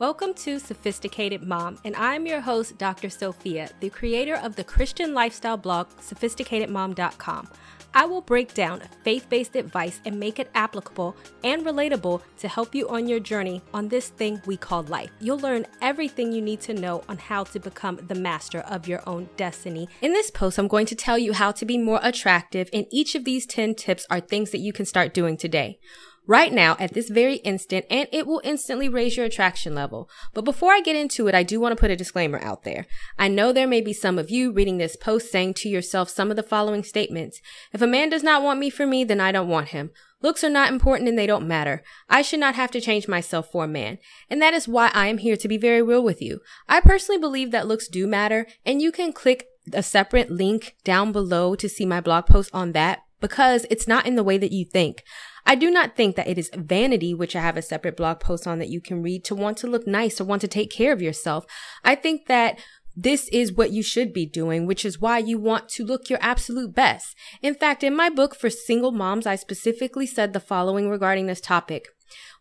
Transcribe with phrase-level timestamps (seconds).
[0.00, 3.10] Welcome to Sophisticated Mom, and I'm your host, Dr.
[3.10, 7.48] Sophia, the creator of the Christian lifestyle blog, sophisticatedmom.com.
[7.94, 12.76] I will break down faith based advice and make it applicable and relatable to help
[12.76, 15.10] you on your journey on this thing we call life.
[15.18, 19.02] You'll learn everything you need to know on how to become the master of your
[19.04, 19.88] own destiny.
[20.00, 23.16] In this post, I'm going to tell you how to be more attractive, and each
[23.16, 25.80] of these 10 tips are things that you can start doing today
[26.28, 30.08] right now at this very instant and it will instantly raise your attraction level.
[30.34, 32.86] But before I get into it, I do want to put a disclaimer out there.
[33.18, 36.30] I know there may be some of you reading this post saying to yourself some
[36.30, 37.40] of the following statements.
[37.72, 39.90] If a man does not want me for me, then I don't want him.
[40.20, 41.82] Looks are not important and they don't matter.
[42.08, 43.98] I should not have to change myself for a man.
[44.28, 46.40] And that is why I am here to be very real with you.
[46.68, 51.12] I personally believe that looks do matter and you can click a separate link down
[51.12, 54.52] below to see my blog post on that because it's not in the way that
[54.52, 55.02] you think.
[55.46, 58.46] I do not think that it is vanity, which I have a separate blog post
[58.46, 60.92] on that you can read to want to look nice or want to take care
[60.92, 61.46] of yourself.
[61.84, 62.58] I think that
[63.00, 66.18] this is what you should be doing, which is why you want to look your
[66.20, 67.14] absolute best.
[67.40, 71.40] In fact, in my book for single moms, I specifically said the following regarding this
[71.40, 71.86] topic.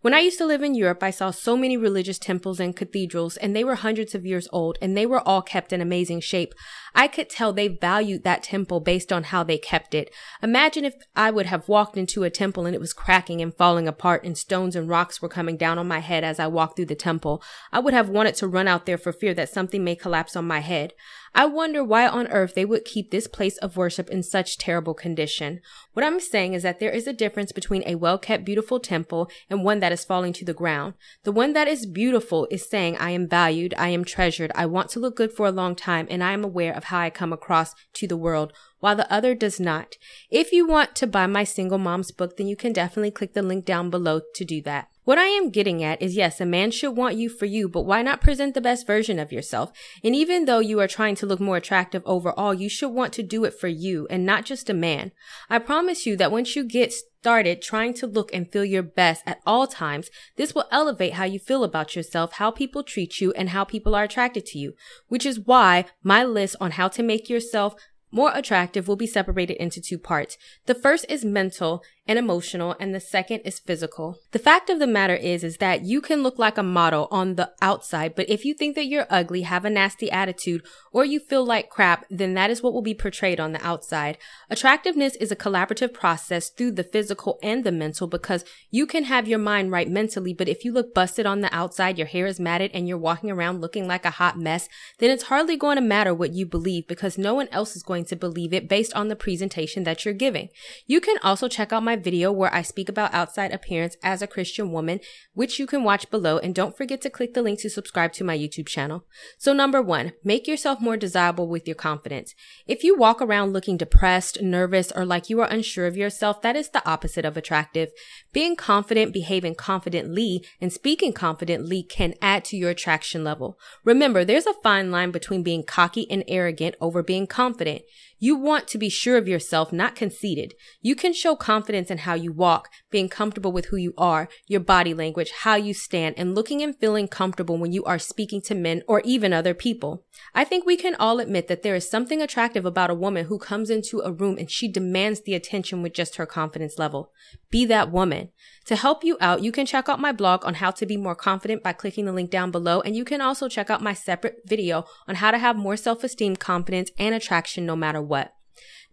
[0.01, 3.37] When I used to live in Europe, I saw so many religious temples and cathedrals,
[3.37, 6.53] and they were hundreds of years old, and they were all kept in amazing shape.
[6.93, 10.13] I could tell they valued that temple based on how they kept it.
[10.41, 13.87] Imagine if I would have walked into a temple and it was cracking and falling
[13.87, 16.85] apart, and stones and rocks were coming down on my head as I walked through
[16.85, 17.43] the temple.
[17.71, 20.45] I would have wanted to run out there for fear that something may collapse on
[20.45, 20.93] my head.
[21.37, 24.95] I wonder why on earth they would keep this place of worship in such terrible
[24.95, 25.61] condition.
[25.93, 29.29] What I'm saying is that there is a difference between a well kept, beautiful temple
[29.47, 30.95] and one that is falling to the ground.
[31.25, 34.89] The one that is beautiful is saying, I am valued, I am treasured, I want
[34.89, 37.31] to look good for a long time, and I am aware of how I come
[37.31, 39.95] across to the world while the other does not.
[40.29, 43.41] If you want to buy my single mom's book, then you can definitely click the
[43.41, 44.89] link down below to do that.
[45.07, 47.83] What I am getting at is yes, a man should want you for you, but
[47.83, 49.71] why not present the best version of yourself?
[50.03, 53.23] And even though you are trying to look more attractive overall, you should want to
[53.23, 55.13] do it for you and not just a man.
[55.49, 59.23] I promise you that once you get started trying to look and feel your best
[59.25, 63.31] at all times, this will elevate how you feel about yourself, how people treat you,
[63.31, 64.73] and how people are attracted to you.
[65.07, 67.75] Which is why my list on how to make yourself
[68.11, 70.37] more attractive will be separated into two parts.
[70.65, 74.19] The first is mental and emotional and the second is physical.
[74.31, 77.35] The fact of the matter is is that you can look like a model on
[77.35, 81.19] the outside, but if you think that you're ugly, have a nasty attitude, or you
[81.19, 84.17] feel like crap, then that is what will be portrayed on the outside.
[84.49, 89.27] Attractiveness is a collaborative process through the physical and the mental because you can have
[89.27, 92.39] your mind right mentally, but if you look busted on the outside, your hair is
[92.39, 94.69] matted and you're walking around looking like a hot mess,
[94.99, 98.05] then it's hardly going to matter what you believe because no one else is going
[98.05, 100.49] to believe it based on the presentation that you're giving.
[100.85, 104.27] You can also check out my video where I speak about outside appearance as a
[104.27, 104.99] Christian woman,
[105.33, 106.37] which you can watch below.
[106.37, 109.05] And don't forget to click the link to subscribe to my YouTube channel.
[109.37, 112.33] So number one, make yourself more desirable with your confidence.
[112.65, 116.55] If you walk around looking depressed, nervous, or like you are unsure of yourself, that
[116.55, 117.89] is the opposite of attractive.
[118.33, 123.59] Being confident, behaving confidently, and speaking confidently can add to your attraction level.
[123.83, 127.81] Remember, there's a fine line between being cocky and arrogant over being confident.
[128.19, 130.55] You want to be sure of yourself, not conceited.
[130.81, 134.59] You can show confidence in how you walk, being comfortable with who you are, your
[134.59, 138.55] body language, how you stand, and looking and feeling comfortable when you are speaking to
[138.55, 140.03] men or even other people.
[140.33, 143.37] I think we can all admit that there is something attractive about a woman who
[143.37, 147.11] comes into a room and she demands the attention with just her confidence level.
[147.51, 148.29] Be that woman.
[148.67, 151.15] To help you out, you can check out my blog on how to be more
[151.15, 152.81] confident by clicking the link down below.
[152.81, 156.35] And you can also check out my separate video on how to have more self-esteem,
[156.35, 158.33] confidence, and attraction no matter what.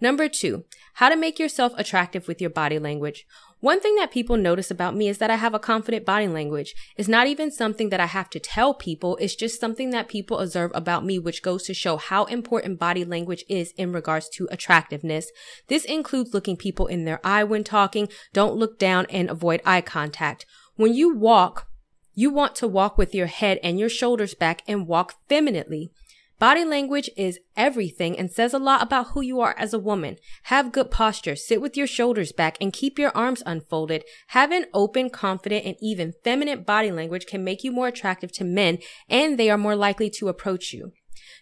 [0.00, 0.64] Number two,
[0.94, 3.26] how to make yourself attractive with your body language.
[3.64, 6.74] One thing that people notice about me is that I have a confident body language.
[6.98, 9.16] It's not even something that I have to tell people.
[9.22, 13.06] It's just something that people observe about me, which goes to show how important body
[13.06, 15.32] language is in regards to attractiveness.
[15.68, 18.10] This includes looking people in their eye when talking.
[18.34, 20.44] Don't look down and avoid eye contact.
[20.76, 21.66] When you walk,
[22.12, 25.90] you want to walk with your head and your shoulders back and walk femininely.
[26.38, 30.16] Body language is everything and says a lot about who you are as a woman.
[30.44, 34.04] Have good posture, sit with your shoulders back and keep your arms unfolded.
[34.28, 38.44] Have an open, confident, and even feminine body language can make you more attractive to
[38.44, 38.78] men
[39.08, 40.92] and they are more likely to approach you.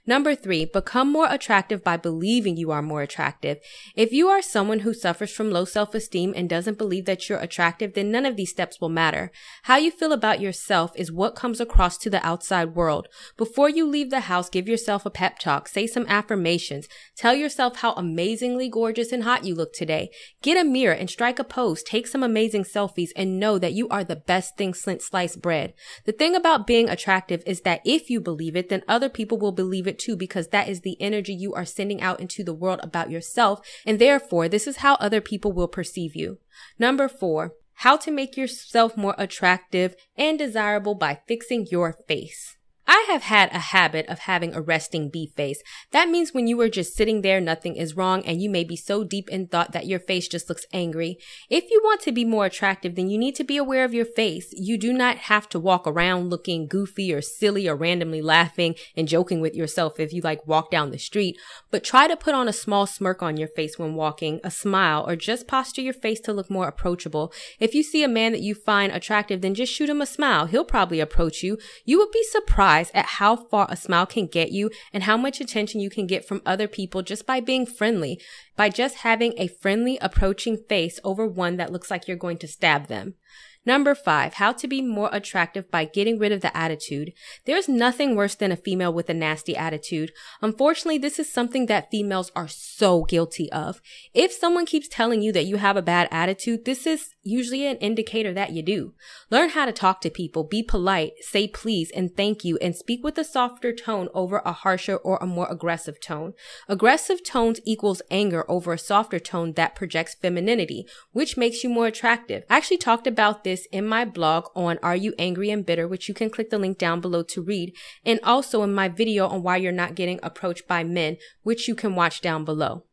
[0.06, 3.58] Number three, become more attractive by believing you are more attractive.
[3.94, 7.94] If you are someone who suffers from low self-esteem and doesn't believe that you're attractive,
[7.94, 9.30] then none of these steps will matter.
[9.64, 13.06] How you feel about yourself is what comes across to the outside world.
[13.36, 17.76] Before you leave the house, give yourself a pep talk, say some affirmations, tell yourself
[17.76, 20.10] how amazingly gorgeous and hot you look today.
[20.42, 23.88] Get a mirror and strike a pose, take some amazing selfies, and know that you
[23.88, 25.74] are the best thing since sliced bread.
[26.06, 29.52] The thing about being attractive is that if you believe it, then other people will
[29.52, 32.54] believe it it too because that is the energy you are sending out into the
[32.54, 33.60] world about yourself.
[33.86, 36.38] And therefore, this is how other people will perceive you.
[36.78, 42.56] Number four, how to make yourself more attractive and desirable by fixing your face.
[42.86, 45.62] I have had a habit of having a resting bee face.
[45.92, 48.76] That means when you are just sitting there, nothing is wrong, and you may be
[48.76, 51.16] so deep in thought that your face just looks angry.
[51.48, 54.04] If you want to be more attractive, then you need to be aware of your
[54.04, 54.48] face.
[54.52, 59.06] You do not have to walk around looking goofy or silly or randomly laughing and
[59.06, 61.36] joking with yourself if you like walk down the street,
[61.70, 65.08] but try to put on a small smirk on your face when walking, a smile,
[65.08, 67.32] or just posture your face to look more approachable.
[67.60, 70.46] If you see a man that you find attractive, then just shoot him a smile.
[70.46, 71.58] He'll probably approach you.
[71.84, 75.16] You would be surprised surprised at how far a smile can get you and how
[75.16, 78.20] much attention you can get from other people just by being friendly,
[78.56, 82.48] by just having a friendly approaching face over one that looks like you're going to
[82.48, 83.14] stab them.
[83.64, 87.12] Number five, how to be more attractive by getting rid of the attitude.
[87.44, 90.10] There's nothing worse than a female with a nasty attitude.
[90.40, 93.80] Unfortunately, this is something that females are so guilty of.
[94.12, 97.76] If someone keeps telling you that you have a bad attitude, this is usually an
[97.76, 98.94] indicator that you do.
[99.30, 103.04] Learn how to talk to people, be polite, say please and thank you, and speak
[103.04, 106.34] with a softer tone over a harsher or a more aggressive tone.
[106.68, 111.86] Aggressive tones equals anger over a softer tone that projects femininity, which makes you more
[111.86, 112.42] attractive.
[112.50, 116.08] I actually talked about this in my blog on Are You Angry and Bitter, which
[116.08, 119.42] you can click the link down below to read, and also in my video on
[119.42, 122.84] why you're not getting approached by men, which you can watch down below.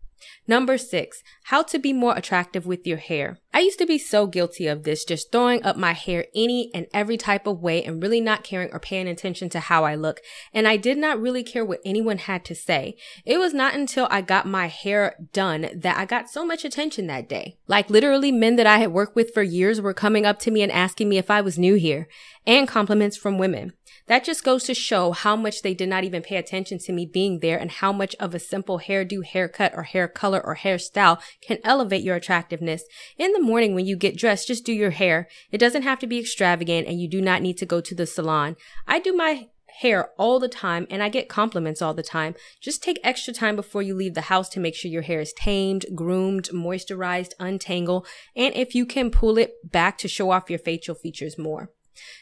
[0.48, 3.40] Number six, how to be more attractive with your hair.
[3.52, 6.86] I used to be so guilty of this, just throwing up my hair any and
[6.94, 10.22] every type of way and really not caring or paying attention to how I look.
[10.54, 12.96] And I did not really care what anyone had to say.
[13.26, 17.08] It was not until I got my hair done that I got so much attention
[17.08, 17.58] that day.
[17.68, 20.62] Like literally men that I had worked with for years were coming up to me
[20.62, 22.08] and asking me if I was new here
[22.46, 23.74] and compliments from women.
[24.10, 27.06] That just goes to show how much they did not even pay attention to me
[27.06, 31.22] being there and how much of a simple hairdo, haircut, or hair color or hairstyle
[31.42, 32.84] can elevate your attractiveness.
[33.20, 35.28] In the morning when you get dressed, just do your hair.
[35.52, 38.06] It doesn't have to be extravagant and you do not need to go to the
[38.06, 38.56] salon.
[38.88, 39.50] I do my
[39.80, 42.36] hair all the time and I get compliments all the time.
[42.60, 45.34] Just take extra time before you leave the house to make sure your hair is
[45.34, 48.06] tamed, groomed, moisturized, untangle,
[48.36, 51.72] and if you can pull it back to show off your facial features more.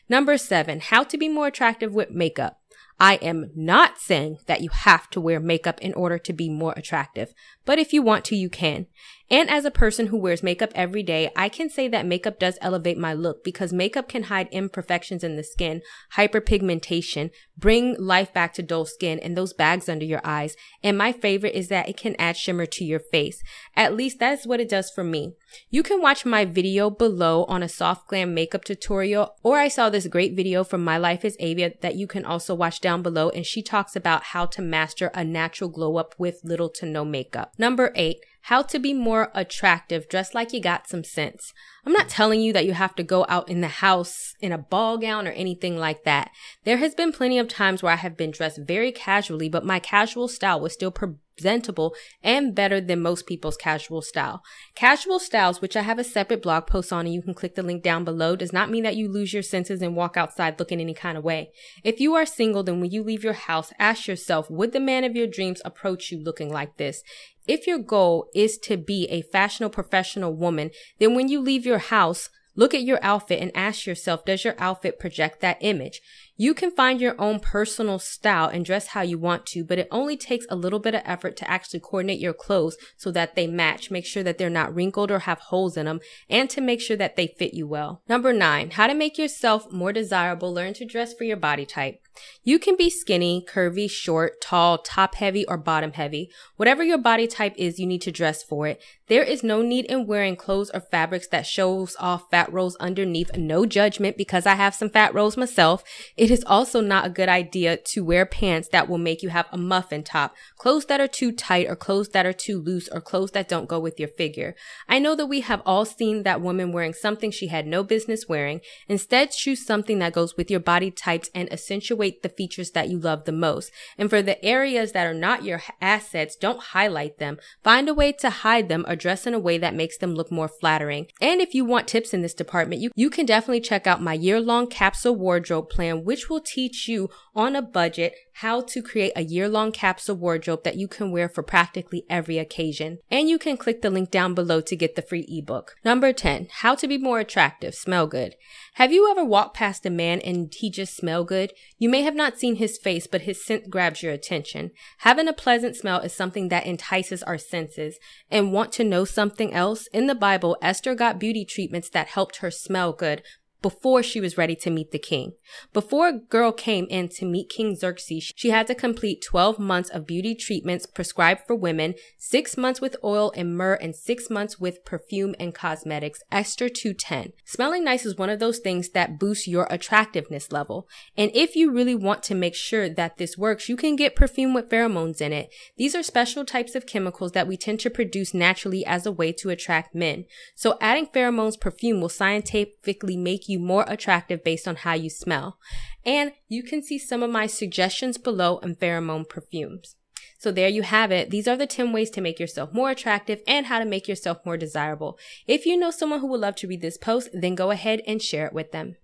[0.07, 2.59] Number seven, how to be more attractive with makeup.
[2.99, 6.73] I am not saying that you have to wear makeup in order to be more
[6.75, 8.87] attractive, but if you want to, you can.
[9.29, 12.57] And as a person who wears makeup every day, I can say that makeup does
[12.62, 15.81] elevate my look because makeup can hide imperfections in the skin,
[16.15, 20.56] hyperpigmentation, bring life back to dull skin and those bags under your eyes.
[20.81, 23.44] And my favorite is that it can add shimmer to your face.
[23.75, 25.33] At least that's what it does for me.
[25.69, 29.89] You can watch my video below on a soft glam makeup tutorial, or I saw
[29.89, 33.30] this great video from My Life as Eva that you can also watch down below,
[33.30, 37.03] and she talks about how to master a natural glow up with little to no
[37.03, 37.53] makeup.
[37.57, 41.53] Number eight, how to be more attractive, dress like you got some sense.
[41.87, 44.57] I'm not telling you that you have to go out in the house in a
[44.57, 46.31] ball gown or anything like that.
[46.65, 49.79] There has been plenty of times where I have been dressed very casually, but my
[49.79, 54.43] casual style was still presentable and better than most people's casual style.
[54.75, 57.63] Casual styles, which I have a separate blog post on and you can click the
[57.63, 60.81] link down below, does not mean that you lose your senses and walk outside looking
[60.81, 61.51] any kind of way.
[61.85, 65.06] If you are single, then when you leave your house, ask yourself, would the man
[65.06, 67.01] of your dreams approach you looking like this?
[67.47, 71.76] If your goal is to be a fashionable professional woman, then when you leave your
[71.79, 76.01] house, look at your outfit and ask yourself, does your outfit project that image?
[76.39, 79.87] You can find your own personal style and dress how you want to, but it
[79.89, 83.47] only takes a little bit of effort to actually coordinate your clothes so that they
[83.47, 83.89] match.
[83.89, 86.97] Make sure that they're not wrinkled or have holes in them and to make sure
[86.97, 88.03] that they fit you well.
[88.07, 90.53] Number nine, how to make yourself more desirable.
[90.53, 92.01] Learn to dress for your body type.
[92.44, 96.29] You can be skinny, curvy, short, tall, top heavy, or bottom heavy.
[96.56, 98.81] Whatever your body type is, you need to dress for it.
[99.07, 103.35] There is no need in wearing clothes or fabrics that shows off fat rolls underneath.
[103.37, 105.83] No judgment because I have some fat rolls myself.
[106.27, 109.45] It is also not a good idea to wear pants that will make you have
[109.49, 112.99] a muffin top, clothes that are too tight or clothes that are too loose or
[112.99, 114.53] clothes that don't go with your figure.
[114.89, 118.27] I know that we have all seen that woman wearing something she had no business
[118.27, 118.59] wearing.
[118.89, 122.99] Instead, choose something that goes with your body types and accentuate the features that you
[122.99, 123.71] love the most.
[123.97, 127.37] And for the areas that are not your assets, don't highlight them.
[127.63, 130.29] Find a way to hide them or dress in a way that makes them look
[130.29, 131.07] more flattering.
[131.21, 134.11] And if you want tips in this department, you, you can definitely check out my
[134.11, 139.12] year long capsule wardrobe plan, which will teach you on a budget how to create
[139.16, 143.00] a year long capsule wardrobe that you can wear for practically every occasion.
[143.09, 145.76] And you can click the link down below to get the free ebook.
[145.83, 148.36] Number 10, how to be more attractive, smell good.
[148.76, 151.52] Have you ever walked past a man and he just smell good?
[151.80, 154.71] You may have not seen his face, but his scent grabs your attention.
[155.00, 157.97] Having a pleasant smell is something that entices our senses.
[158.30, 159.88] And want to know something else?
[159.88, 163.24] In the Bible, Esther got beauty treatments that helped her smell good,
[163.61, 165.33] before she was ready to meet the king.
[165.73, 169.90] Before a girl came in to meet King Xerxes, she had to complete 12 months
[169.90, 174.59] of beauty treatments prescribed for women, six months with oil and myrrh, and six months
[174.59, 176.21] with perfume and cosmetics.
[176.31, 177.33] Esther 210.
[177.45, 180.87] Smelling nice is one of those things that boosts your attractiveness level.
[181.16, 184.54] And if you really want to make sure that this works, you can get perfume
[184.54, 185.49] with pheromones in it.
[185.78, 189.31] These are special types of chemicals that we tend to produce naturally as a way
[189.33, 190.26] to attract men.
[190.56, 195.57] So adding pheromones perfume will scientifically make you more attractive based on how you smell.
[196.06, 199.95] And you can see some of my suggestions below on pheromone perfumes.
[200.40, 201.31] So there you have it.
[201.31, 204.45] These are the 10 ways to make yourself more attractive and how to make yourself
[204.45, 205.18] more desirable.
[205.47, 208.21] If you know someone who would love to read this post, then go ahead and
[208.21, 208.97] share it with them.